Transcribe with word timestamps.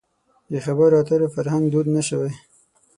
خبرو 0.65 0.97
اترو 1.01 1.27
فرهنګ 1.35 1.65
دود 1.73 1.87
نه 1.95 2.01
شوی. 2.07 2.31